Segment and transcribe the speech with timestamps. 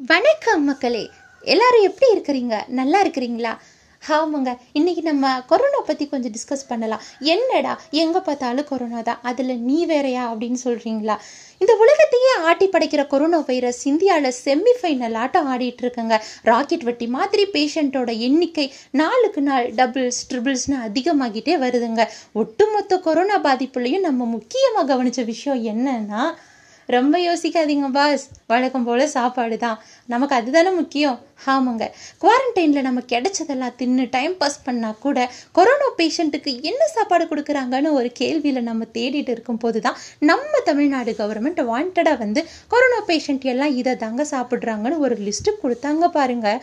[0.00, 1.02] வணக்கம் மக்களே.
[1.40, 2.54] எல்லாரும் எப்படி இருக்கிறீங்க?
[2.68, 3.52] நல்லா இருக்கிறீங்களா?
[4.02, 7.02] ஆமாங்க இன்னைக்கு நம்ம கொரோனா பற்றி கொஞ்சம் டிஸ்கஸ் பண்ணலாம்.
[7.32, 9.20] என்னடா எங்கே பார்த்தாலும் கொரோனா தான்.
[9.22, 11.16] அதில் நீ வேறையா அப்படின்னு சொல்கிறீங்களா
[11.58, 16.18] இந்த உலகத்தையே ஆட்டி படைக்கிற கொரோனா வைரஸ் இந்தியாவில் செமிஃபைனல் ஆட்டம் ஆடிட்டு இருக்குங்க.
[16.42, 22.04] ராக்கெட் வெட்டி மாதிரி பேஷண்ட்டோட எண்ணிக்கை நாளுக்கு நாள் டபுள்ஸ் ட்ரிபிள்ஸ்னு அதிகமாகிட்டே வருதுங்க.
[22.32, 26.24] ஒட்டுமொத்த கொரோனா பாதிப்புலையும் நம்ம முக்கியமாக கவனித்த விஷயம் என்னன்னா
[26.86, 29.78] ரொம்ப யோசிக்காதீங்க பாஸ் வழக்கம் போல் சாப்பாடு தான்.
[30.06, 31.18] நமக்கு அதுதானே முக்கியம்.
[31.46, 31.84] ஆமாங்க.
[32.22, 38.68] குவாரண்டைனில் நம்ம கிடைச்சதெல்லாம் தின்னு டைம் பாஸ் பண்ணால் கூட கொரோனா பேஷண்ட்டுக்கு என்ன சாப்பாடு கொடுக்குறாங்கன்னு ஒரு கேள்வியில்
[38.70, 44.98] நம்ம தேடிட்டு இருக்கும்போது தான் நம்ம தமிழ்நாடு கவர்மெண்ட் வாண்டடாக வந்து கொரோனா பேஷண்ட் எல்லாம் இதை தாங்க சாப்பிட்றாங்கன்னு
[44.98, 46.60] ஒரு லிஸ்ட்டு கொடுத்தாங்க பாருங்க.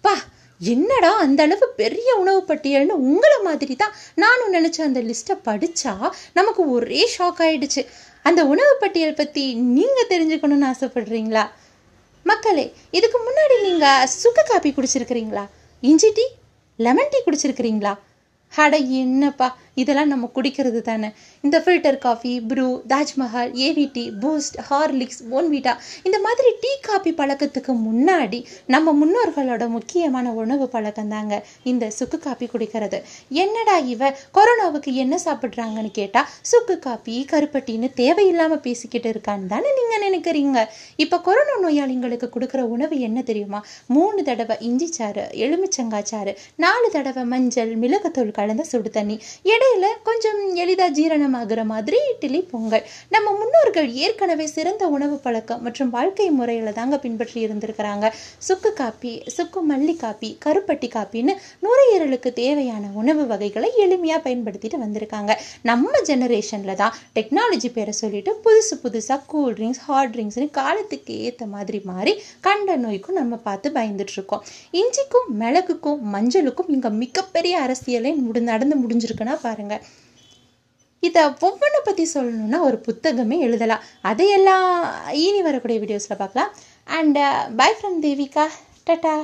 [0.00, 0.16] பா
[0.60, 5.92] என்னடா அந்த அளவு பெரிய உணவு பட்டியல்னு உங்களை மாதிரி தான் நானும் நினச்ச அந்த லிஸ்ட்டை படித்தா
[6.32, 7.82] நமக்கு ஒரே ஷாக் ஆயிடுச்சு.
[8.28, 9.44] அந்த உணவு பட்டியல் பற்றி
[9.76, 11.44] நீங்கள் தெரிஞ்சுக்கணும்னு ஆசைப்படுறீங்களா?
[12.30, 12.66] மக்களே
[12.98, 15.44] இதுக்கு முன்னாடி நீங்கள் சுக்க காப்பி குடிச்சிருக்கிறீங்களா?
[15.82, 16.26] இஞ்சி டீ
[16.78, 17.92] லெமன் டீ குடிச்சிருக்கிறீங்களா?
[18.52, 19.48] அட என்னப்பா
[19.82, 21.08] இதெல்லாம் நம்ம குடிக்கிறது தானே?
[21.46, 25.74] இந்த filter coffee Bru Taj Mahal AVT Boost Horlicks Bournvita
[26.06, 28.40] இந்த மாதிரி டீ காபி பழக்கத்துக்கு முன்னாடி
[28.74, 31.34] நம்ம முன்னோர்களோட முக்கியமான உணவு பழக்கம் தாங்க
[31.70, 32.98] இந்த சுக்கு காப்பி குடிக்கிறது.
[33.42, 40.58] என்னடா இவ கொரோனாவுக்கு என்ன சாப்பிட்றாங்கன்னு கேட்டால் சுக்கு காப்பி கருப்பட்டின்னு தேவையில்லாமல் பேசிக்கிட்டு இருக்கான்னு தானே நீங்கள் நினைக்கிறீங்க?
[41.04, 43.60] இப்போ கொரோனா நோயாளிங்களுக்கு கொடுக்குற உணவு என்ன தெரியுமா?
[43.96, 49.16] மூணு தடவை இஞ்சி சாறு எலுமிச்சங்காய் சாறு நாலு தடவை மஞ்சள் மிளகுத்தூள் கலந்த சுடு தண்ணி
[49.68, 56.26] இடையில கொஞ்சம் எளிதாக ஜீரணமாகிற மாதிரி இட்லி பொங்கல் நம்ம முன்னோர்கள் ஏற்கனவே சிறந்த உணவு பழக்கம் மற்றும் வாழ்க்கை
[56.38, 58.06] முறையில் தாங்க பின்பற்றி இருந்திருக்கிறாங்க.
[58.46, 61.34] சுக்கு காப்பி சுக்கு மல்லி காப்பி கருப்பட்டி காப்பின்னு
[61.66, 65.34] நுரையீரலுக்கு தேவையான உணவு வகைகளை எளிமையாக பயன்படுத்திட்டு வந்திருக்காங்க.
[65.70, 71.80] நம்ம ஜெனரேஷனில் தான் டெக்னாலஜி பேரை சொல்லிட்டு புதுசு புதுசாக கூல் ட்ரிங்க்ஸ் ஹாட் ட்ரிங்க்ஸ்னு காலத்துக்கு ஏற்ற மாதிரி
[71.90, 72.14] மாறி
[72.48, 74.44] கண்ட நோய்க்கும் நம்ம பார்த்து பயந்துட்டு இருக்கோம்.
[74.82, 78.14] இஞ்சிக்கும் மிளகுக்கும் மஞ்சளுக்கும் இங்கே மிகப்பெரிய அரசியலை
[78.50, 79.76] நடந்து முடிஞ்சிருக்குன்னா பாருங்க.
[81.06, 83.84] இதை ஒவ்வொன்றை பற்றி சொல்லணும்னா ஒரு புத்தகமே எழுதலாம்.
[84.10, 84.66] அதையெல்லாம்
[85.24, 86.50] இனி வரக்கூடிய வீடியோஸில் பார்க்கலாம்.
[86.98, 87.18] And
[87.60, 88.44] bye from Devika
[88.88, 89.14] tata